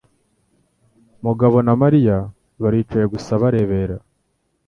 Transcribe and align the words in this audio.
Mugabo 1.25 1.57
na 1.65 1.73
Mariya 1.81 2.17
baricaye 2.61 3.05
gusa 3.13 3.31
bareba. 3.41 3.95